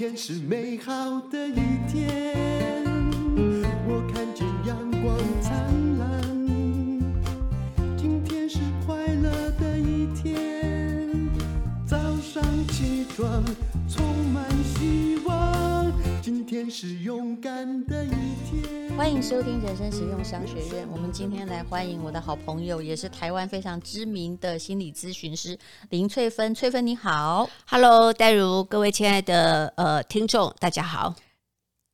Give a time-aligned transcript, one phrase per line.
[0.00, 2.34] 天是美好的一天，
[3.86, 5.52] 我看见阳光灿
[5.98, 6.22] 烂。
[7.98, 11.28] 今天是快乐的一天，
[11.86, 13.44] 早上起床
[13.86, 14.02] 充
[14.32, 15.92] 满希望。
[16.22, 18.08] 今天是勇敢的一
[18.48, 18.79] 天。
[19.00, 20.86] 欢迎收听人生实用商学院。
[20.90, 26.54] 我们今天来欢迎我的好朋友，也是台湾非常知名的心理咨询师林翠芬。
[26.54, 31.14] 翠芬你好，Hello，戴如，各位亲爱的呃听众，大家好。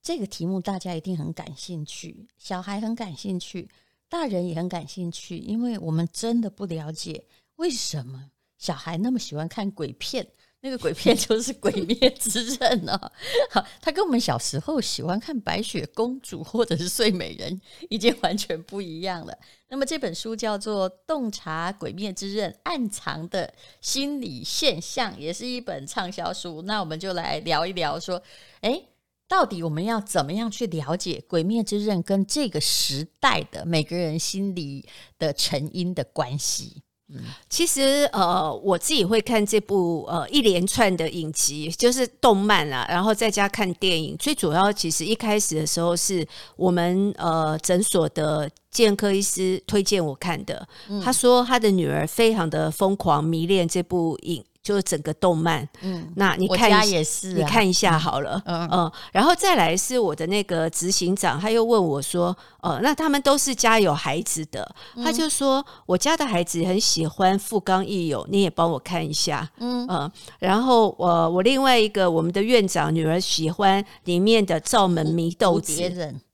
[0.02, 3.68] 这个题目大家一定很感兴趣，小孩很感兴趣，
[4.08, 10.26] 大人也很感兴趣，因为我们真的不了解为什么小孩那么喜欢看鬼片。
[10.62, 13.12] 那个鬼片就是《鬼灭之刃》哦，
[13.50, 19.38] 好，它跟我们小时候喜欢看白雪公主或者是睡美人已经完全不一样了。
[19.68, 26.62] 那么这本书叫做《洞察鬼灭之刃：暗藏的心理现象》，也是一本畅销书。
[26.62, 28.20] 那我们就来聊一聊，说，
[28.62, 28.88] 诶，
[29.28, 36.82] 到底我们要怎么样去了解《鬼灭之刃》跟这个时代的每个人心理的成因的关系？
[37.08, 44.16] 嗯，其实呃，我自己会看这部呃一连串的影集，就是动漫啊，然后在家看电影。
[44.18, 46.26] 最主要其实一开始的时候是
[46.56, 54.44] 我们呃诊所的健科医师推荐我看的，嗯，他说他的女儿非常的疯狂迷恋这部影。
[54.66, 58.68] 就是整个动漫，嗯，那你看也是，你看一下好了，嗯。
[58.72, 64.68] 嗯，然后再来是我的那个执行长，他又问我说，呃，那他们都是家有孩子的，
[65.04, 69.86] 他就说我家的孩子很喜欢富冈义友，你也帮我看一下，嗯。
[69.88, 75.80] 嗯，然后我我另外一个我们的院长女儿喜欢里面的灶门祢豆子，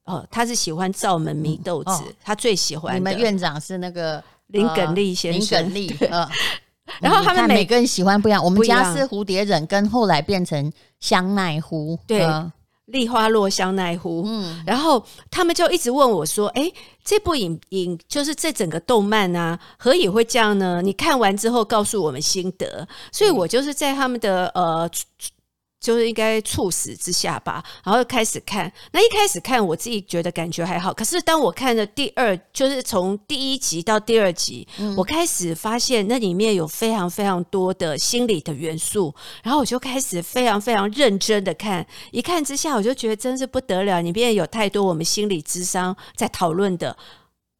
[0.07, 2.97] 哦，他是喜欢灶门祢豆子，他最喜欢。
[2.97, 6.27] 你们院长是那个林耿利先生，林耿利，嗯。
[7.01, 8.45] 然后他们每，每个人喜欢不一样。
[8.45, 12.27] 我们家是蝴蝶忍，跟后来变成香奈乎，对，
[12.87, 14.23] 丽花落香奈乎。
[14.27, 16.71] 嗯，然后他们就一直问我说：“哎，
[17.05, 20.83] 这部影影就是这整个动漫啊，何以会这样呢？
[20.83, 24.91] 你看完之后告诉我们心得。”所以我就是在他们的呃。
[25.83, 28.73] 就是应该猝死之下吧，然后开始看。
[28.93, 30.95] 那一开始看，我自己觉得感觉还好。
[30.95, 39.13] 可是当我看了第二，就是从第一集到第二集，嗯，我开始发现那里面有非常非常多的心理的元素。
[39.43, 41.85] 然后我就开始非常非常认真的看。
[42.13, 46.97] 一看之下，我就觉得真是不得了，里面有太多我们心理智商在讨论的。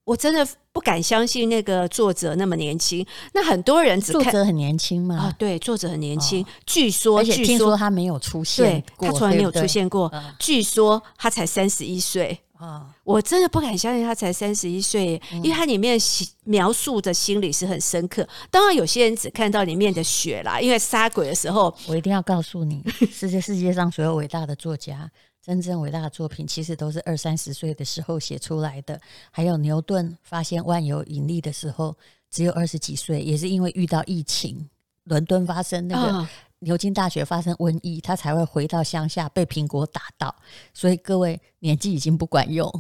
[0.05, 3.05] 我真的不敢相信那个作者那么年轻。
[3.35, 5.17] 那很多人只看作者很年轻吗？
[5.17, 6.45] 啊，对，作者很年轻。
[6.67, 10.11] 据说，而且听说他没有出现过，对，他从来没有出现过。
[10.39, 12.87] 据说他才三十一岁啊！
[13.05, 15.99] 我真的不敢相信他才三十一岁，因为他里面
[16.45, 18.27] 描述的心理是很深刻。
[18.51, 25.11] 当然，有些人只看到里面的血啦，因为杀鬼的时候，我一定要告诉你，世界世界上所有伟大的作家。
[25.45, 29.01] 真正伟大的作品，其实都是二三十岁的时候写出来的。
[29.33, 31.97] 还有牛顿发现万有引力的时候，
[32.31, 34.69] 只有二十几岁，也是因为遇到疫情，
[35.05, 36.29] 伦敦发生那个
[36.61, 40.33] 牛津大学发生瘟疫，他才会回到乡下被苹果打到。
[40.73, 42.73] 所以各位年纪已经不管用。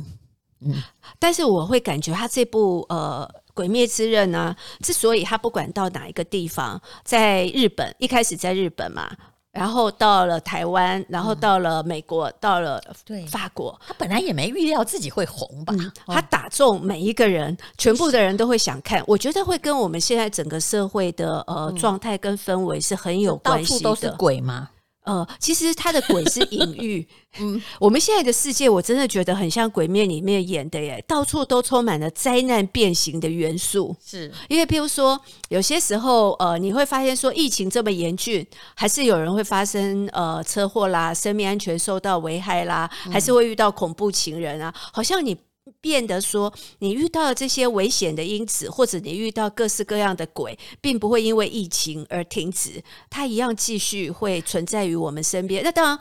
[0.60, 0.80] 嗯，
[1.18, 9.10] 但是我会感觉他这部呃《鬼灭之刃》呢，之所以他不管到哪一个地方，在日本一开始在日本嘛。
[9.52, 12.82] 然后到了台湾，然后到了美国，嗯、到了
[13.28, 15.74] 法国，他本来也没预料自己会红吧？
[15.76, 19.04] 嗯、他打中每一个人，全部的人都会想看。
[19.06, 23.84] 我觉得会跟我们现在整个社会的呃状态跟氛围是很有关系的。
[23.84, 24.70] 到处都是鬼吗？
[25.04, 27.06] 呃，其实他的鬼是隐喻。
[27.40, 33.96] 嗯，我们现在的世界，我真的觉得很像《鬼面》里面演的耶，到处都充满了灾难变形的元素。
[34.04, 35.18] 是因为，譬如说，
[35.48, 45.36] 有些时候，呃，你会发现说，疫情这么严峻，还是有人会发生呃车祸啦，生命安全受到危害啦，还是会遇到恐怖情人啊，好像你。
[45.80, 55.62] 变得说，你遇到这些危险的因子，或者你遇到各式各样的鬼，并不会因为疫情而停止，它一样继续会存在于我们身边。
[55.62, 55.98] 那当然，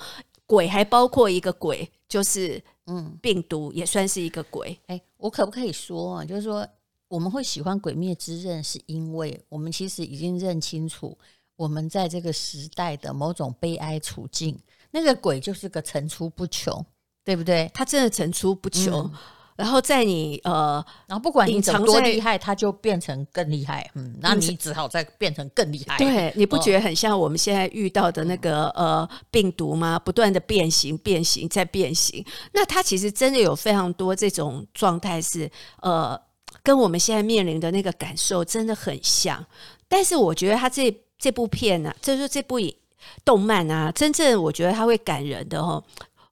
[0.48, 4.78] 鬼还包括一个鬼，就是嗯，病毒也算是一个鬼。
[4.88, 6.68] 哎，我可不可以说，啊就是说
[7.08, 11.16] 我们会喜欢《鬼灭之刃》，是因为我们其实已经认清楚，
[11.56, 14.58] 我们在这个时代的某种悲哀处境，
[14.90, 16.84] 那个鬼就是个层出不穷，
[17.24, 17.70] 对不对？
[17.74, 19.02] 它真的层出不穷。
[19.02, 19.14] 嗯
[19.62, 23.88] 然后在你呃，然后不管你长多厉害，它就变成更厉害。
[23.94, 25.98] 嗯，那你只好再变成更厉害。
[25.98, 30.00] 对，你不觉得很像我们现在遇到的那个呃病毒吗？
[30.00, 32.26] 不断的变形、变形再变形。
[32.54, 35.48] 那它其实真的有非常多这种状态，是
[35.82, 36.20] 呃
[36.64, 39.46] 跟我们现在面临的那个感受真的很像。
[39.88, 42.76] 但是我觉得它这这部片呢、啊，就是这部影
[43.24, 45.84] 动漫啊，真正我觉得它会感人的哦。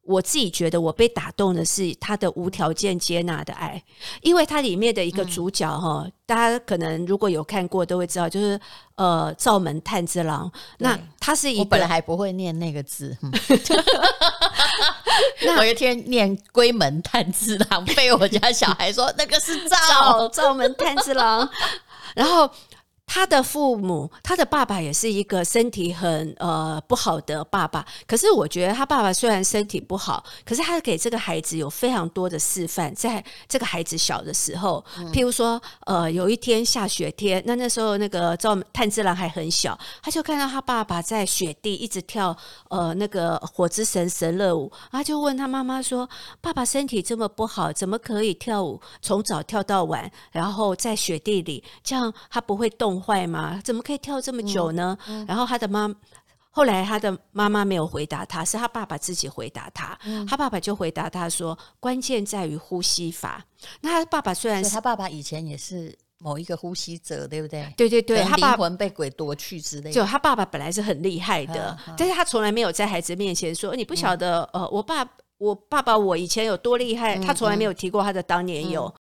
[0.09, 3.79] 我自己觉得我被打动的是他的无条件接纳的爱，
[4.23, 8.59] 因为它里面的一个主角哈，嗯、大家可能如果有看过都会知道，就是
[8.95, 10.51] 呃灶门炭治郎。
[10.79, 13.31] 那他是一个，我本来还不会念那个字，嗯、
[15.45, 21.47] 那 我有一天念龟门炭治郎，被我家小孩说那个是灶灶门炭治郎，
[22.15, 22.49] 然后。
[23.11, 27.83] 他的父母，他的爸爸也是一个身体很呃不好的爸爸。
[28.05, 32.93] 可是我觉得他爸爸虽然身体不好，可是他给这个孩子有非常多的示范。
[32.93, 42.37] 在这个孩子小的时候，嗯、譬如说，呃，有一天下雪天，那那时候那个赵炭治郎还很小，他就看到他爸爸在雪地一直跳
[42.69, 46.07] 呃那个火之神神乐舞，他就问他妈妈说
[46.41, 53.59] ：“爸爸身体这么不好，怎么可以跳舞从早跳到晚，然后在雪地里，这样他不会冻？”坏吗？
[53.63, 54.97] 怎么可以跳这么久呢？
[55.07, 55.93] 嗯嗯、然后他的妈，
[56.51, 59.97] 后来他的妈妈没有回答他，是他爸爸自己回答他。
[60.05, 63.43] 嗯、他爸爸就回答他说：“关键在于呼吸法。”
[63.81, 67.71] 那他爸爸虽然是他爸爸以前也是某一个呼吸者，对不对？
[67.77, 69.91] 对对对，他灵魂被鬼夺去之类的。
[69.91, 75.07] 就他爸爸本来是很厉害的，但是他从来没有在孩子面前说：“你不晓得，嗯、呃，我爸，
[75.37, 77.15] 我爸爸，我以前有多厉害。
[77.15, 78.93] 嗯”他从来没有提过他的当年有。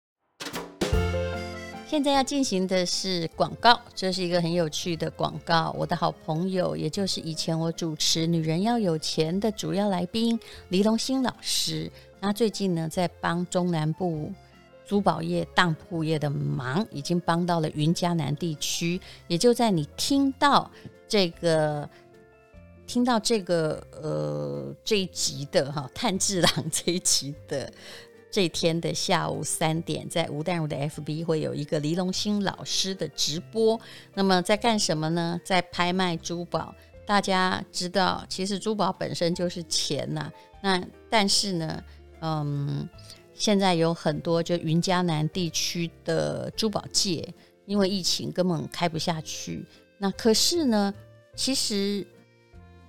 [1.89, 5.75] 现在要进行的是广告，这是一个很有趣的广告。
[5.75, 10.39] 我的好朋友，也就是以前我主持《女人要有钱》的主要来宾
[10.69, 11.91] 黎龙兴老师，
[12.21, 14.31] 他最近呢在帮中南部
[14.87, 19.01] 珠宝业、当铺业的忙，已经帮到了云嘉南地区。
[19.27, 20.71] 也就在你听到
[21.09, 21.89] 这个、
[22.87, 27.73] 听到这个呃这一集的哈炭治郎这一集的。
[28.31, 33.81] 这天的下午三点，在吴淡如的 FB 会有一个黎龙兴老师的直播。
[34.15, 35.41] 那么在干什么呢？
[35.45, 36.75] 在拍卖珠宝。
[37.07, 40.33] 大家知道，其实珠宝本身就是钱呐、啊。
[40.61, 41.83] 那但是呢，
[42.21, 42.87] 嗯，
[43.33, 47.27] 现在有很多就云嘉南地区的珠宝界，
[47.65, 49.65] 因为疫情根本开不下去。
[49.97, 50.93] 那可是呢，
[51.35, 52.07] 其实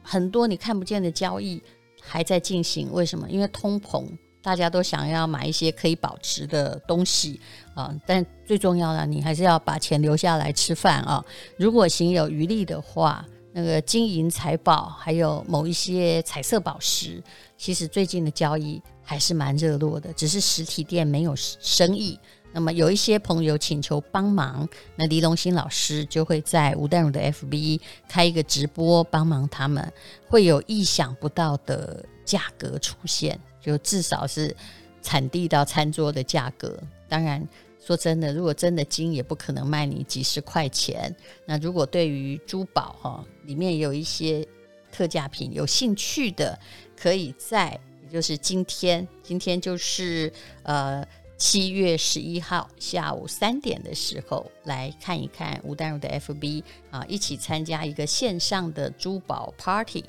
[0.03, 1.63] 很多你看不见的交易
[2.01, 2.91] 还在进行。
[2.91, 3.29] 为什么？
[3.29, 4.05] 因为通膨。
[4.41, 7.39] 大家都想要买一些可以保值的东西
[7.73, 11.23] 啊，但最重要的，你还是要把钱留下来吃饭啊。
[11.57, 17.21] 如果行有余力的话，那个金银财宝，还有某一些彩色宝石，
[17.57, 22.17] 其实最近的交易还是蛮热络的，只是实体店没有生意。
[22.51, 29.91] 那么有一些朋友请求帮忙，那黎龙兴老师就会在吴淡如的 FB 开一个直播，帮忙他们，
[30.27, 33.39] 会有意想不到的价格出现。
[33.61, 34.55] 就至少是
[35.01, 36.77] 产地到餐桌的价格。
[37.07, 37.45] 当然，
[37.83, 41.15] 说真的，如果真的金，也不可能卖你几十块钱。
[41.45, 44.45] 那如果对于珠宝哈，里面有一些
[44.91, 46.57] 特价品，有兴趣的，
[46.95, 50.31] 可以在，也就是今天，今天就是
[50.63, 51.03] 呃
[51.37, 60.03] 七月十一号下午三点的时候来看一看吴丹如的 FB 啊，一起参加一个线上的珠宝 Party。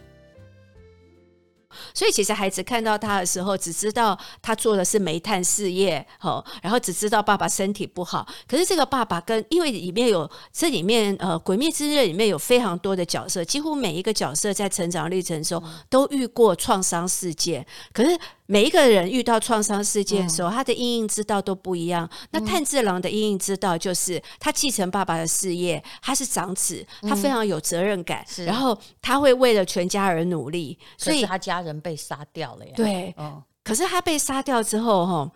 [1.94, 8.26] 所以，其实孩子看到他的时候，只知道他做的是煤炭事业，吼，然后只知道爸爸身体不好。
[8.48, 17.66] 可是这个爸爸跟，因为里面有这里面呃，《鬼灭之刃》里面有非常多的角色，几乎每一个角色在成长历程中都遇过创伤事件。
[17.92, 18.18] 可是。
[18.50, 22.04] 每一个人遇到创伤事件的时候，嗯、他的阴影之道都不一样。
[22.10, 30.76] 嗯、那炭治郎的阴影之道就是他继承爸爸的事业，他是长子，他非常有责任感，嗯、然后他会为了全家而努力。
[30.98, 32.72] 所以他家人被杀掉了呀。
[32.74, 35.30] 对，哦、可是他被杀掉之后，哈，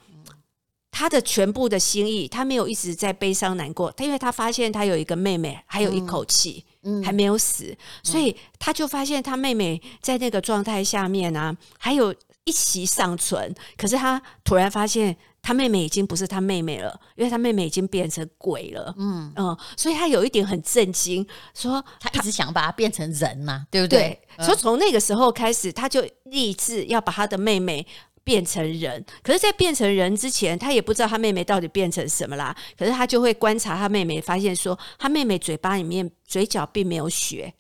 [0.91, 3.93] 他的全部的心意，他没有一直在悲伤难过。
[3.93, 12.13] 他因为他发现他有一个妹妹，还有一口气，嗯、还没有死，嗯、所以他就发现他妹妹在那个状态下面啊，还有。
[12.45, 18.95] 一息尚存，可是他突然发现他妹妹已经不是他妹妹了，因为他妹妹已经变成鬼了。
[18.99, 23.99] 嗯嗯，所以他有一点很震惊，说他一直想把她变成人嘛，对不对？
[23.99, 27.87] 对，嗯、所以从那个时候开始，他就立志要把他的妹妹
[28.23, 29.03] 变成人。
[29.23, 32.55] 可是，在变成人之前，他也不知道他妹妹到底变成什么啦。
[32.79, 37.55] 可是他就会观察他妹妹，发现说他妹妹嘴巴里面嘴角并没有血，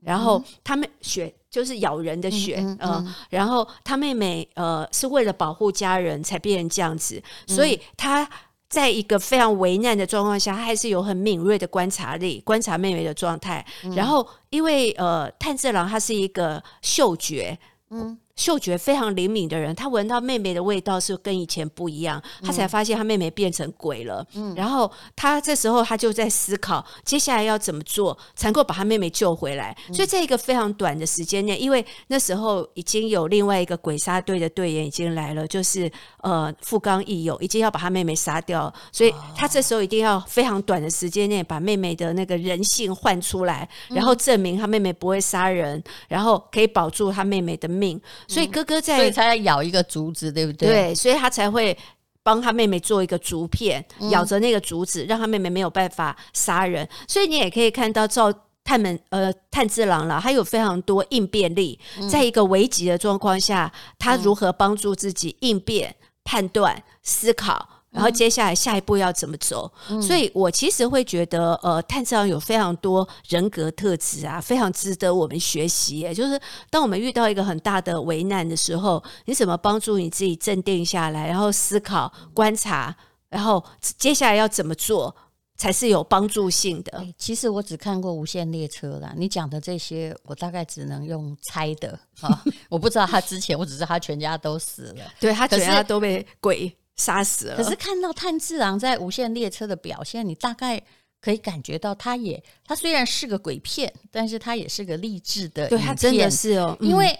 [0.00, 1.34] 然后他妹血。
[1.52, 8.26] 就是咬人的血，嗯，然后他妹妹呃是为了保护家人才变成这样子，嗯、所以他
[8.70, 13.62] 在一个非常危难的状况下，他还是有很敏锐的观察力，观察妹妹的状态。
[13.84, 17.58] 嗯、然后因为呃炭治郎他是一个嗅觉，
[17.90, 24.26] 嗯，嗅觉非常灵敏的人，他闻到妹妹的味道是跟以前不一样，他才发现他妹妹变成鬼了。
[24.34, 29.76] 嗯，然后他这时候他就在思考，接下来要怎么做才能够把他妹妹救回来。
[29.88, 35.88] 嗯，所以在一个非常短的时间内，因为那时候已经有另外一个鬼杀队的队员已经来了，就是
[36.22, 48.00] 呃富冈义勇已经要把他妹妹杀掉，所以他这时候一定要非常短的时间内把妹妹的那个人性换出来，然后证明他妹妹不会杀人，然后可以保住他妹妹的命。
[48.32, 50.68] 所以哥哥在，所以才要咬一个竹子，对不对？
[50.68, 51.76] 对，所以他才会
[52.22, 56.88] 帮他妹妹做一个竹片，嗯、咬着那个竹子，让他妹妹没有办法杀人。
[57.06, 58.32] 所以你也可以看到赵
[58.64, 67.68] 探门呃炭治郎了，他有非常多应变力，嗯、在一个危急的状况下，他如何帮助自己应变、判断、思考。
[67.92, 69.70] 然后接下来下一步要怎么走？
[69.90, 75.98] 嗯、所以我其实会觉得，呃，炭治郎有非常多人格特质啊，非常值得我们学习。
[75.98, 82.96] 也就是当我们遇到一个很大的危难的时候，你怎么帮助你自己镇定下来，然后思考、观察，
[83.28, 83.62] 然后
[83.98, 85.14] 接下来要怎么做
[85.58, 87.06] 才是有帮助性的？
[87.18, 91.90] 其实我只看过《无限列车》啦，你讲的这些，我大概只能用猜的
[92.22, 96.74] 啊，我不知道他之前，我只知道他全家都死了， 对，他全家都被鬼。
[96.96, 97.56] 杀死了。
[97.56, 100.82] 可是看到炭治郎在无限列车的表现，你大概
[101.20, 105.68] 可以感觉到，他也他虽然是个鬼片，但是他也是个励志的。
[105.68, 107.18] 对，他真的是哦，因为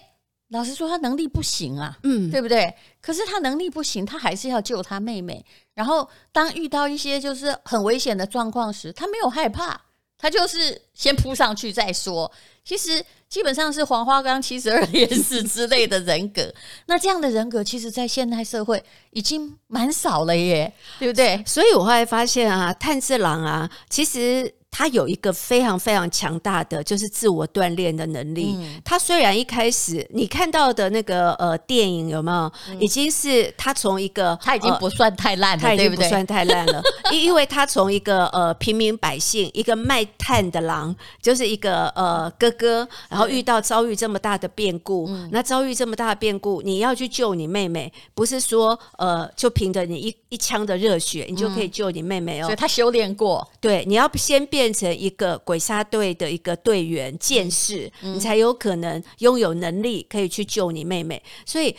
[0.48, 2.74] 老实说，他能力不行啊，嗯，对不对？
[3.00, 5.44] 可是他能力不行，他还是要救他妹妹。
[5.74, 9.80] 然后当遇到一些就是很危险的状况时，他没有害怕，
[10.18, 12.30] 他就是先扑上去再说。
[12.64, 13.04] 其实。
[13.32, 16.52] 基本上是黄花岗七十二烈士之类的人格，
[16.84, 21.42] 那这样的人格，其实，在现代社会已经蛮少了耶，对不对？
[21.46, 24.54] 所以我后来发现啊，炭治郎啊，其实。
[24.74, 28.56] 他有一个非常非常强大的，就是自我锻炼的能力。
[28.56, 52.44] 嗯、他虽然一开始你看到的那个呃电影有没有，嗯、已经是他从一个他已经不算太烂了，他已经不算太烂了， 因因为他从一个呃平民百姓，一个卖炭的狼，就是一个呃哥哥，然后遇到遭遇这么大的变故，嗯、那遭遇这么大的变故，你要去救你妹妹，不是说呃就凭着你一一腔的热血，你就可以救你妹妹哦。
[52.44, 54.61] 所以他修炼过，对，你要先变。
[54.62, 61.20] 变成一个鬼杀队的一个队员剑士，嗯、你才有可能拥有能力可以去救你妹妹。
[61.44, 61.74] 所以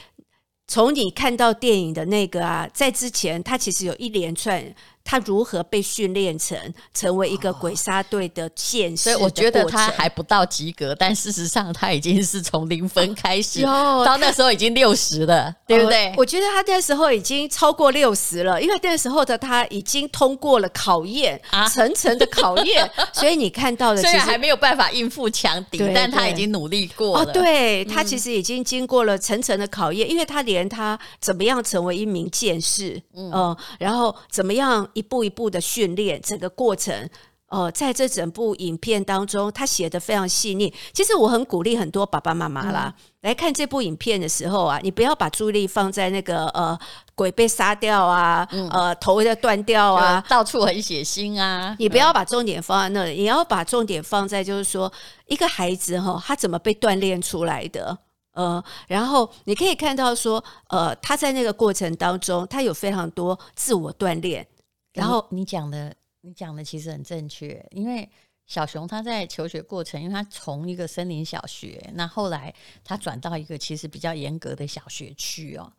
[0.68, 4.76] 从你看到电影的那个啊，在之前他其实有一连串。
[5.06, 6.58] 他如何被训练成
[6.94, 9.04] 成为一个鬼杀队的剑士？
[9.04, 16.14] 所以我觉得他还不到及格，但事实上他已经是从零分开始， 哦、到那时候已经六十了，哦、 对不对？
[16.18, 22.90] 我觉得他那时候已经超过六十了，因为那时候的他已经通过了考验啊，层层的考验。
[23.12, 27.24] 所以你看到的，虽然还没有办法应付强敌，但他已经努力过了。
[27.24, 34.88] 哦、对他其实已经经过了层层的考验，嗯、因为他连他怎么样成为一名剑士，嗯、呃，然后怎么样。
[34.94, 37.10] 一步一步的训练，整个过程，
[37.48, 40.74] 呃，在这整部影片当中，他写的非常细腻。
[40.92, 46.78] 其实我很鼓励很多爸爸妈妈啦，嗯、来看这部影片的时候啊，你不要把注意力放在那个呃
[47.14, 54.92] 鬼被杀掉啊，嗯、呃头要断掉啊，到处很血腥啊，你不要把重点放在那里，你要把重点放在就是说
[55.28, 57.98] 一个孩子哈，他怎么被锻炼出来的。
[58.34, 64.48] 呃，然后你可以看到说，呃，他在那个过程当中，他有非常多自我锻炼。
[64.94, 68.10] 然后你讲的，你讲的其实很正确，因为
[68.46, 75.72] 小熊他在求学过程，因为他从一个森林小学，那后来他转到一个其实比较严格的小学去哦。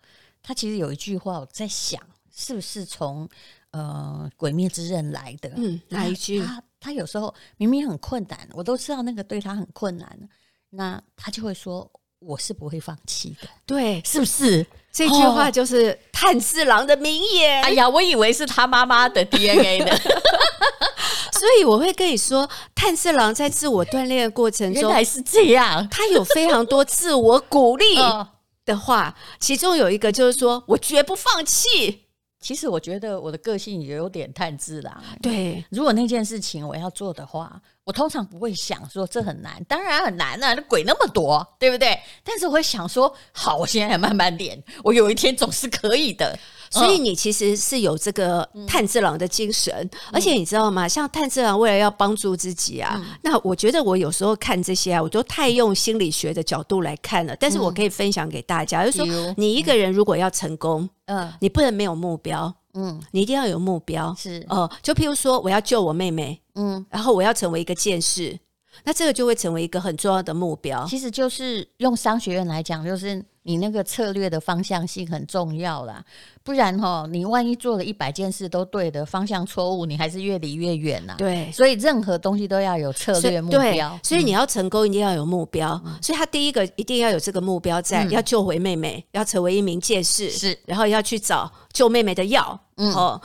[0.43, 3.29] 他其实有一句话，我在想，是不是从
[3.71, 5.53] 呃《鬼灭之刃》来的？
[5.57, 6.43] 嗯，哪一句？
[6.43, 10.29] 他他有时候明明很困难，我都知道那个对他很困难，
[10.71, 11.91] 那他就会说
[12.27, 14.67] ：“我是不会放弃的。”对，是不是？
[14.93, 17.63] 这句话就是炭治郎的名言。
[17.65, 19.87] 哎呀，我以为是他妈妈的 DNA 呢，
[21.35, 25.89] 所以我会跟你说，炭治郎在自我锻炼的过程中，原来是这样。
[25.91, 27.97] 他有非常多自我鼓励
[28.65, 32.04] 的话，其中有一个就是说我绝不放弃。
[32.45, 35.03] 其实我觉得我的个性也有点探知啦。
[35.23, 37.61] 对，如果那件事情我要做的话。
[37.85, 42.01] 我通常不会想说这很难，当然很难啊，那鬼那么多，对不对？
[42.23, 46.35] 但是我会想说，好，我现在慢慢练，我有一天总是可以的。
[46.75, 50.89] 所以你其实是有这个炭治郎的精神，嗯、而且你知道吗？
[50.89, 57.37] 像炭治郎为了要帮助自己啊，嗯、那我觉得我有时候看这些啊，我都太用心理学的角度来看了。
[57.37, 62.53] 但是我可以分享给大家，嗯、就是说，你一个人如果要成功，嗯，你不能没有目标。
[62.77, 64.71] 嗯，你一定要有目标，是哦、呃。
[64.83, 68.37] 就譬如说，我要救我妹妹，嗯，然后我要成为一个剑士，
[68.83, 70.85] 那这个就会成为一个很重要的目标。
[70.87, 76.05] 其实就是用商学院来讲，就是你那个策略的方向性很重要啦。
[76.43, 81.15] 不然哈，你万一做了一百件事都对的，方向错误，你还是越离越远呐。
[81.17, 83.99] 对，所以任何东西都要有策略目标。
[84.03, 85.81] 所以你要成功，一定要有目标。
[85.87, 92.59] 嗯、所以他第一个一定要有这个目标在，嗯、要救回妹妹，要成为一名剑士，是，然后要去找救妹妹的药。
[92.77, 93.21] 嗯，哦，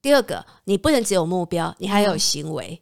[0.00, 2.80] 第二个，你不能只有目标，你还有行为。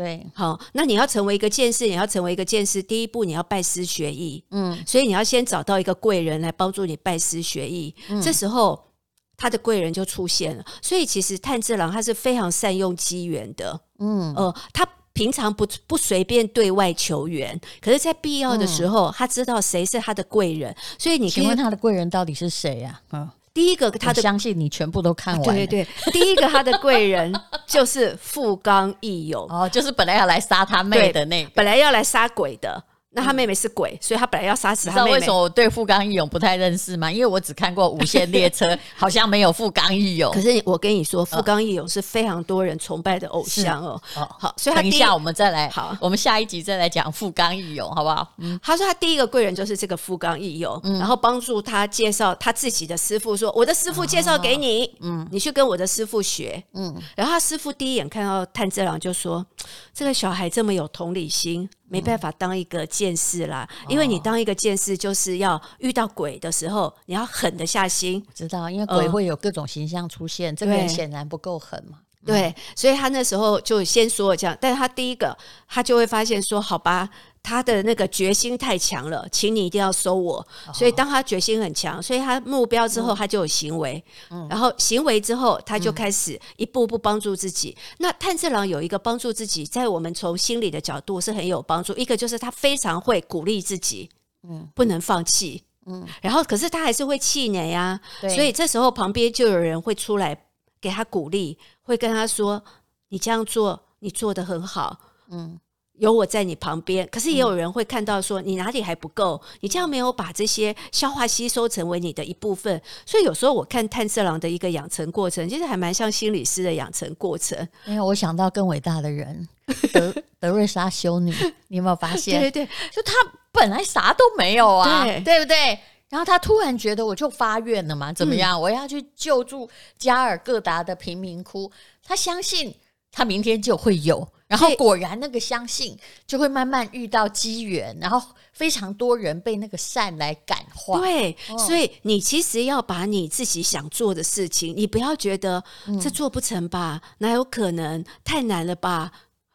[0.00, 8.92] 嗯对，好，那你要成为一个剑士，你要成为一个剑士，第一步你要拜师学艺，嗯，所以你要先找到一个贵人来帮助你拜师学艺，嗯，这时候
[9.36, 10.64] 他的贵人就出现了。
[10.80, 23.00] 所以其实炭治郎他是非常善用机缘的，嗯，呃，他平常不不随便对外求援，可是在必要的时候，嗯，他知道谁是他的贵人，所以你可以请问他的贵人到底是谁呀？
[23.12, 23.28] 嗯。
[23.52, 25.42] 第一个，他的相信你全部都看完。
[25.42, 27.32] 对对对，第一个他的贵人
[27.66, 32.82] 就是富冈义勇哦，就是本来要来杀他妹的那个，本来要来杀鬼的。
[33.12, 35.12] 那他妹妹是鬼，所以他本来要杀死他妹妹。
[35.14, 37.10] 为什么我对富冈义勇不太认识吗？
[37.10, 40.32] 因为我只看过《无限列车》， 好像没有富冈义勇。
[40.32, 44.00] 可是我跟你说，富冈义勇是非常多人崇拜的偶像哦。
[44.14, 48.32] 哦，好，所以他等一下我们再来，好，我们下一集再来讲富冈义勇，好不好？
[48.38, 56.96] 嗯，他说他第一个贵人就是这个富冈义勇，然后帮助他介绍他自己的师傅，说我的师傅介绍给你，嗯，你去跟我的师傅学，嗯。
[57.16, 59.44] 然后他师傅第一眼看到炭治郎就说
[59.92, 68.24] ：“这个小孩这么有同理心。”没办法当一个剑士啦，因为你当一个剑士，就是要遇到鬼的时候，你要狠得下心。
[68.32, 71.98] 知道，因为鬼会有各种形象出现，这个人显然不够狠嘛。
[72.24, 75.36] 对，所以他那时候就先说这样，但是他第一个，
[75.66, 77.08] 他就会发现说，好吧。
[77.42, 80.46] 他的那个决心太强了，请你一定要收我。
[80.74, 84.04] 所以当他决心很强，所以他目标之后，他就有行为。
[84.28, 87.74] 嗯，然后行为之后，他就开始一步步帮助自己。
[87.96, 91.96] 那炭治郎有一个帮助自己，在我们从心理的角度是很有帮助。
[91.96, 94.10] 一个就是他非常会鼓励自己，
[94.46, 96.06] 嗯，不能放弃，嗯。
[96.20, 100.38] 然后可是他还是会气馁呀，所以这时候旁边就有人会出来
[100.78, 101.58] 给他鼓励，
[101.90, 102.62] 会跟他说
[103.10, 104.98] ：“你这样做，你做的很好。”
[105.30, 105.58] 嗯。
[105.94, 117.68] 有我在你旁边，可是也有人会看到说你哪里还不够，你这样没有把这些消化吸收成为你的一部分，所以有时候我看炭治郎的一个养成过程，其实还蛮像心理师的养成过程。
[117.84, 119.46] 没有，我想到更伟大的人，
[119.92, 121.34] 德 德瑞莎修女，
[121.68, 122.40] 你有没有发现？
[122.40, 123.12] 对对对，就他
[123.52, 125.78] 本来啥都没有啊，对，对不对？
[126.10, 128.58] 然后他突然觉得我就发愿了嘛，怎么样？
[128.58, 131.70] 嗯、我要去救助加尔各答的贫民窟，
[132.04, 132.74] 他相信
[133.10, 134.28] 他明天就会有。
[134.48, 135.96] 然后果然那个相信
[136.26, 138.20] 就会慢慢遇到机缘，然后
[138.52, 140.98] 非常多人被那个善来感化。
[140.98, 145.62] 对，哦、所以你其实要把你自己想做的事情，你不要觉得
[146.02, 147.00] 这做不成吧？
[147.00, 148.04] 嗯、哪有可能？
[148.24, 149.12] 太难了吧？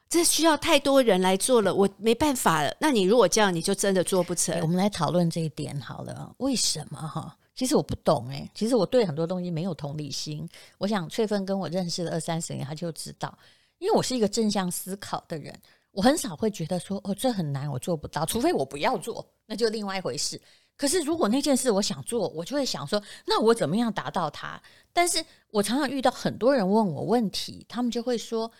[0.07, 2.75] 这需要太多人来做了，我没办法了。
[2.79, 4.59] 那你如果这样，你就真的做不成。
[4.61, 7.37] 我们来讨论这一点好了，为什么哈？
[7.55, 10.47] 其实我不懂哎，其实我对很多东西没有同理心。
[10.77, 13.37] 我想翠芬跟我认识了二三十年，她就知道。
[13.79, 15.53] 因为我是一个正向思考的人，
[15.91, 20.39] 我很少会觉得说哦，这很难，我做不到，除非我不要做，那就另外一回事。
[20.77, 24.61] 可是如果那件事我想做，我就会想说，那我怎么样达到它？
[24.91, 28.51] 但是我常常遇到很多人问我问题，他们就会说，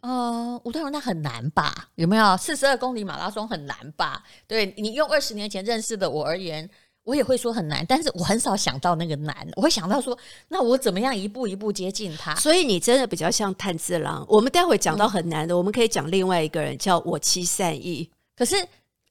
[0.00, 1.88] 呃，吴淡如那很难吧？
[1.94, 4.22] 有没有四十二公里马拉松很难吧？
[4.46, 6.68] 对，你用二十年前认识的我而言。
[7.02, 9.34] 我也会说很难，但是我很少想到那个难。
[9.56, 10.16] 我会想到说，
[10.48, 12.34] 那我怎么样一步一步接近他？
[12.36, 14.24] 所以你真的比较像炭治郎。
[14.28, 18.08] 我们待会讲到很难的，嗯、我们可以讲另外一个人叫我妻善意。
[18.36, 18.54] 可是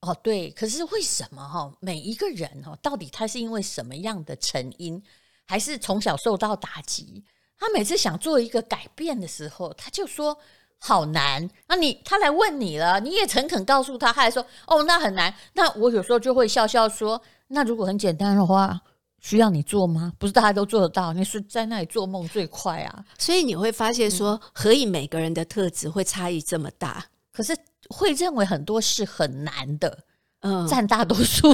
[0.01, 1.69] 哦，对，可是为什么哈？
[1.81, 5.01] 每一个人哈，到底他是因为什么样的成因，
[5.45, 7.23] 还是从小受到打击？
[7.57, 10.37] 他每次想做一个改变的时候，他就说
[10.79, 11.49] 好难。
[11.67, 15.33] 那你他来问你了，你也诚恳告诉他，他还说哦，那很难。
[15.53, 17.21] 那我有时候就会笑笑说。
[17.49, 18.79] 那如果很简单的话，
[19.19, 20.13] 需要你做吗？
[20.17, 23.03] 不是大家都做得到，你是在那里做梦最快啊！
[23.17, 27.05] 所以你会发现说，何以每个人的特质会差异这么大？
[27.31, 27.57] 可是
[27.89, 30.05] 会认为很多事很难的，
[30.41, 31.53] 嗯，占大多数。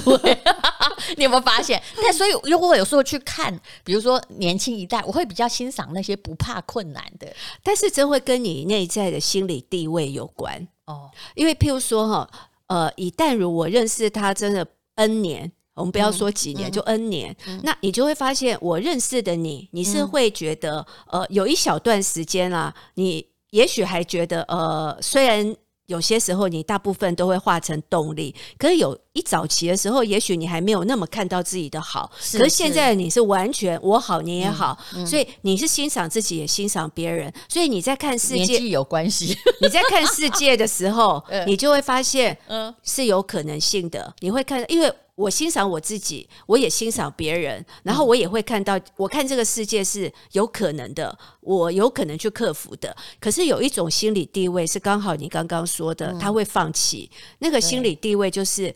[1.18, 1.82] 你有没有发现？
[2.02, 7.28] 但所以如果我有时候去看，比如说年轻一代，我会比较欣赏那些不怕困难的。
[7.64, 11.10] 但是这会跟你内在的心理地位有关哦。
[11.36, 12.30] 因为譬如说哈，
[12.68, 15.52] 呃，以淡如我认识他真的 N 年。
[15.76, 20.78] 我们不要说几年，嗯、就 N 年，嗯、那你就会发现，我认识的你，你是会觉得，
[21.12, 25.54] 嗯、呃，有一小段时间啦，你也许还觉得，呃，虽然
[25.88, 39.38] 有些时候你大部分都会化成动力，可是有一早期的时候，也许你还没有那么看到自己的好，是可是现在你是完全我好你也好，嗯嗯、所以你是欣赏自己也欣赏别人，所以你在看世界有关系。
[39.62, 44.14] 你在看世界的时候， 嗯、你就会发现，嗯，是有可能性的。
[44.20, 52.94] 你会看，因为我欣赏我自己，我也欣赏别人，然后我也会看到，我看这个世界是有可能的，我有可能去克服的。
[53.22, 58.76] 可是有一种心理地位是刚好你刚刚说的，他会放弃那个心理地位，就是。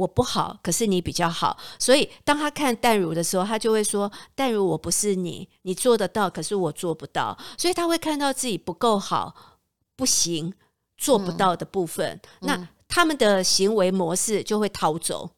[0.00, 9.34] 我不好，可是你比较好，所以当他看淡如的时候，他就会说：“淡如，我不是你，你做得到，可是我做不到。”所以他会看到自己不够好、
[9.96, 10.54] 不行、
[10.96, 12.18] 做不到的部分。
[12.40, 15.30] 嗯、那他们的行为模式就会逃走。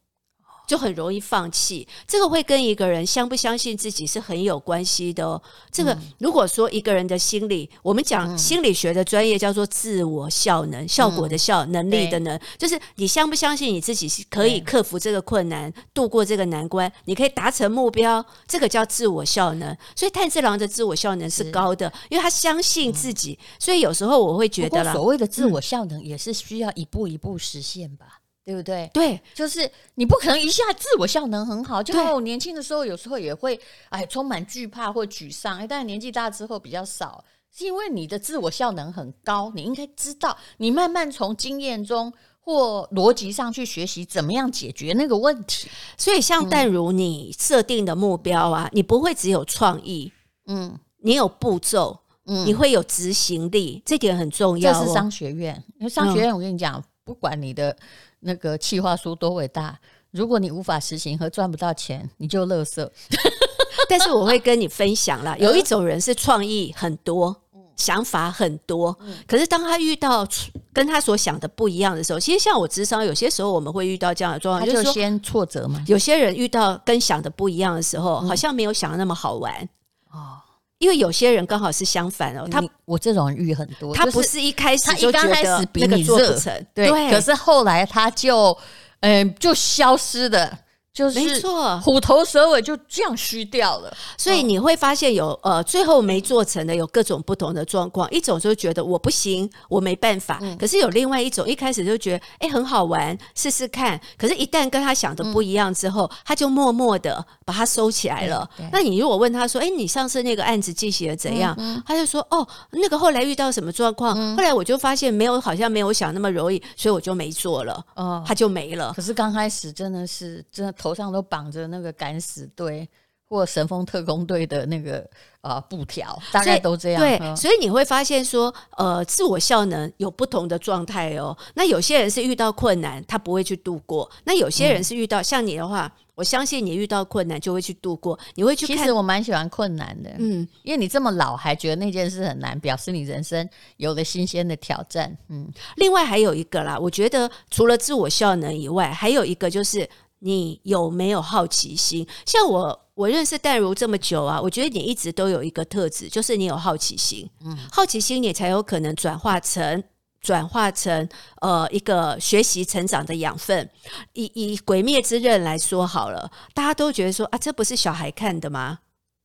[0.67, 5.41] 就很容易放弃，这个会跟一个人相不相信自己是很有关系的哦。
[5.71, 19.77] 这个如果说一个人的心理，我们讲心理学的专业叫做自我效能，效果的效，能力的能，就是你相不相信你自己是可以克服这个困难，度过这个难关，你可以达成目标，这个叫自我效能。
[19.95, 23.39] 所以炭治郎的自我效能是高的，因为他相信自己。
[23.59, 28.22] 所以有时候我会觉得啦，所谓的自我效能也是需要一步一步实现吧。
[28.45, 28.91] 对不对？
[28.93, 31.81] 对，就是你不可能一下自我效能很好。
[31.81, 35.59] 就我年轻的时候，有时候也会哎充满惧怕或沮丧。
[35.59, 37.25] 哎，但是年纪大之后比较少，
[37.57, 39.53] 是因为你的自我效能很高。
[39.55, 45.69] 你应该知道，你慢慢从经验中或逻辑上去学习怎么样解决那个问题。
[45.97, 50.13] 所以，像淡如你设定的目标啊，嗯、你不会只有创意，
[50.49, 54.83] 嗯，你有步骤，嗯，你会有执行力，这点很重要、哦。
[54.83, 57.77] 这是商学院，因为商学院，我跟你讲，嗯、不管你的。
[58.23, 59.79] 那个企划书多伟大，
[60.11, 62.91] 如果你无法实行和赚不到钱，你就乐色。
[63.89, 67.35] 但是我会跟你分享啦，有一种人是创意很多，
[67.77, 70.27] 想法很多，可是当他遇到
[70.73, 75.83] 跟他所想的不一样的时候，其实像我智商，有些时候我们会遇到这样的状况，就是说先挫折嘛。
[75.87, 79.69] 有些人遇到跟想的不一样的时候，好像没有想的那么好玩
[80.11, 80.39] 哦。
[80.83, 88.59] 因为有些人刚好是相反哦，他我这种遇很多，他不是一开始就觉得那个做不成，对，可是后来他就，
[88.99, 90.59] 嗯，就消失的。
[90.93, 93.97] 就是没错，虎头蛇尾就这样虚掉了。
[94.19, 98.11] 所以你会发现有呃，最后没做成的有各种不同的状况。
[98.11, 100.39] 一种就觉得我不行，我没办法。
[100.43, 103.99] 嗯、可是有另外一种，一开始就觉得哎、欸、很好玩，试试看。
[104.19, 108.47] 可是，一旦跟他想的不一样之后，嗯、他就默默的把它收起来了。
[108.71, 111.57] 那你如果问他说，哎、欸，你上次那个案子进行的怎样？
[111.87, 114.15] 他就说，哦，那个后来遇到什么状况？
[114.19, 117.83] 嗯、后来我就发现没有，好像没有想那么容易，所以我就没做了。
[117.95, 118.93] 哦，他就没了。
[118.95, 120.75] 可是刚开始真的是真的。
[120.83, 122.89] 头上都绑着那个敢死队
[123.29, 124.99] 或神风特工队的那个
[125.41, 127.01] 啊、呃、布条，大概都这样。
[127.01, 131.35] 对，嗯、所以你会发现说，呃，自我效能有不同的状态哦。
[131.55, 138.19] 那有些人是遇到困难，他不会去度过；那有些人是遇到、嗯、像你的话，我相信你遇到困难就会去度过。
[138.35, 138.77] 你会去看。
[138.77, 145.17] 其实我蛮喜欢困难的，嗯，因为你这么老还觉得那件事很难，表示你人生有了新鲜的挑战。
[145.31, 149.89] 嗯，另外还有一个啦，我觉得除了自我效能以外，还有一个就是。
[150.25, 152.07] 你有没有好奇心？
[152.25, 157.29] 像我，我认识淡如这么久啊，我觉得你一直都有一个特质，就是你有好奇心。
[157.45, 159.83] 嗯，好奇心你才有可能转化成
[160.21, 161.09] 转化成
[161.41, 163.69] 呃一个学习成长的养分。
[164.13, 168.79] 以以《鬼灭之刃》来说好了，大家都觉得说啊，这不是小孩看的吗？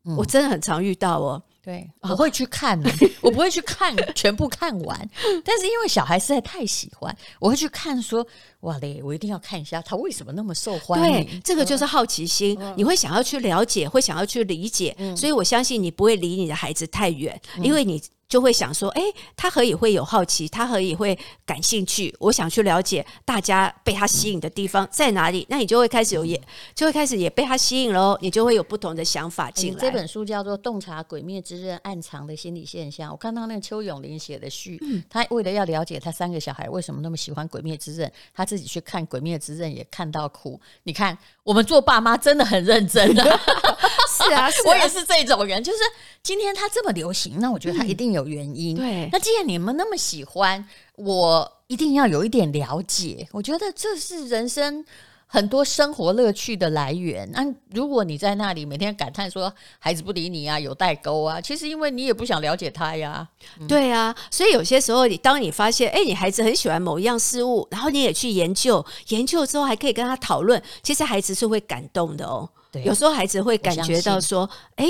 [0.05, 1.43] 嗯，我真的很常遇到哦。
[1.67, 2.81] 对，我会去看，
[3.19, 5.09] 我不会去看 全部看完，
[5.43, 8.25] 但是因为小孩实在太喜欢，我会去看说，
[8.61, 11.25] 哇嘞，我一定要看一下他为什么那么受欢迎。
[11.25, 18.01] 对，这个就是好奇心，你会想要去了解，会想要去理解，所以我相信你不会离你的孩子太远，因为你。
[18.29, 19.01] 就会想说，哎，
[19.35, 20.47] 他何以会有好奇？
[20.47, 22.13] 他何以会感兴趣？
[22.19, 25.45] 我想去了解大家被他吸引的地方在哪里。
[25.49, 26.41] 那你就会开始有也，
[26.75, 28.17] 就会开始也被他吸引了。
[28.21, 29.79] 你就会有不同的想法进来。
[29.79, 33.09] 这本书叫做《洞察鬼灭之刃暗藏的心理现象》。
[33.11, 40.59] 我看到那个邱永林写的序，嗯、他为了要了解他三个小孩为什么那么喜欢鬼灭之刃，他自己去看鬼灭之刃也看到哭。
[40.83, 43.15] 你看，我们做爸妈真的很认真
[44.23, 45.79] 是啊， 我也是这种人，就是
[46.23, 48.75] 今天他这么流行，那我觉得他一定有原因。
[48.75, 53.27] 嗯、对，那既然你们那么喜欢，我一定要有一点了解。
[53.31, 54.83] 我觉得这是人生
[55.29, 57.29] 很多生活乐趣的来源。
[57.31, 63.27] 那如果你在那里每天感叹说孩子不理你啊，有代沟啊，其实因为你也不想了解他呀。
[63.59, 72.49] 嗯、对啊，所以有些时候，你当你发现，哎，你孩子很喜欢某一样事物，然后你也去研究，研究之后还可以跟他讨论，其实孩子是会感动的哦。
[72.77, 74.85] 对，有时候孩子会感觉到说：“哎，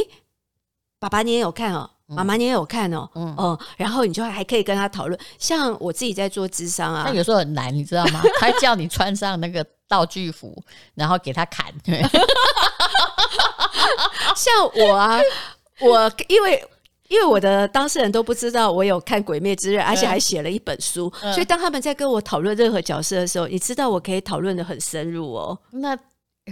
[0.99, 5.19] 爸爸你也有看哦，妈妈你也有看哦，嗯，哦，然后你就还可以跟他讨论。
[5.39, 8.21] 像我自己在做智商啊，但有时候很难，你知道吗？
[8.39, 10.61] 他叫你穿上那个道具服，
[10.95, 11.73] 然后给他砍。
[14.35, 15.19] 像我啊，
[15.81, 16.63] 我因为。
[17.09, 25.57] 因为我的当事人都不知道我有看《鬼灭之刃》，而且还写了一本书，嗯、所以当他们在跟我讨论任何角色的时候，你知道我可以讨论的很深入哦。
[25.71, 25.97] 那。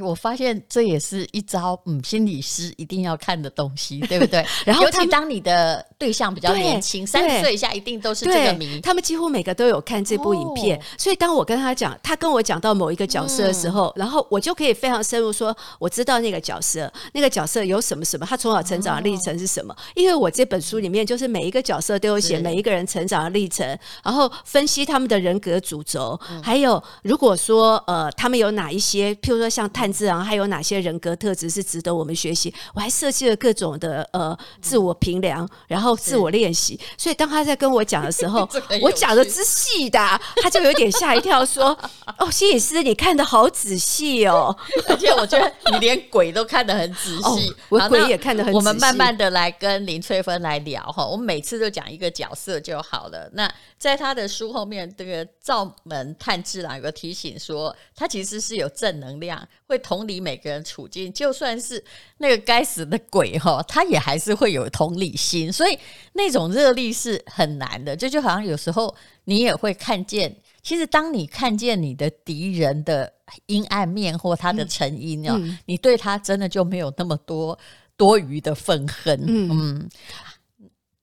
[0.02, 4.46] 我发现这也是一招，嗯，心理师一定要看的东西，对不对？
[4.66, 8.82] 然后，尤其当你的对象比较年轻，三十岁以下一定都是这个迷。
[8.82, 19.74] 他们几乎每个都有看这部影片，哦、所以当我跟他讲，他跟我讲到某一个角色的时候，嗯、然后我就可以非常深入说，我知道那个角色，那个角色有什么什么，他从小成长的历程是什么？
[19.74, 23.66] 哦、因为我这本书里面就是每一个角色都有写每一个人成长的历程，
[24.04, 32.52] 然后分析他们的人格主轴，嗯、还有如果说呃，他们有哪一些，譬如说像炭治郎，还有哪些人格特质是值得我们学习？
[32.74, 36.80] 我还设计了各种的呃自我评量，然后自我练习。
[36.98, 38.50] 所以当他在跟我讲的时候，
[38.82, 40.00] 我讲的之细的，
[40.42, 41.78] 他就有点吓一跳，说
[42.18, 44.56] ：“哦，心理师，你看的好仔细哦！
[44.90, 53.30] 而且我觉得你连鬼都看得很仔细，哦、我鬼也看得很仔细。”我们慢慢的来跟林翠芬来聊哈，我们每次都讲一个角色就好了。
[53.34, 61.84] 那在他的书后面，这个赵门探治郎有个提醒说，他其实是有正能量，会同理每个人处境，就算是
[62.18, 65.78] 那个该死的鬼哈，他也还是会有同理心，所以
[66.14, 67.96] 那种热力是很难的。
[67.96, 73.12] 就就好像有时候你也会看见，其实当你看见你的敌人的
[73.48, 77.58] 阴暗面或他的成因哦，嗯、你对他真的就没有那么多
[77.98, 79.20] 多余的愤恨。
[79.28, 79.50] 嗯。
[79.52, 79.90] 嗯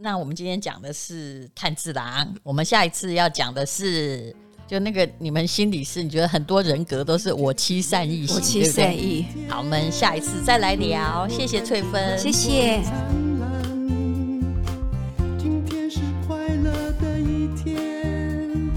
[0.05, 4.35] 那我们今天讲的是炭治郎，我们下一次要讲的是，
[4.73, 9.27] 就那个，你们心里是，你觉得很多人格都是我妻善意，我妻善意。
[9.47, 12.19] 好，我们下一次再来聊，谢谢翠芬。
[12.19, 12.81] 谢谢。
[15.39, 18.71] 今天是快乐的一天。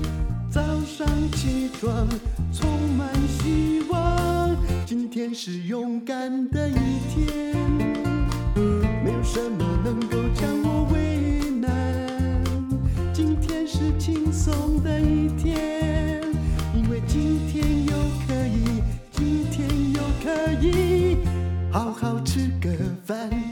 [0.52, 2.06] 早上起床
[2.52, 4.54] 充满希望。
[4.86, 7.56] 今天是勇敢的一天。
[9.02, 12.44] 没有什么能够将我为难。
[13.14, 15.85] 今天是轻松的一天。
[21.76, 22.70] 好好吃个
[23.06, 23.45] 饭。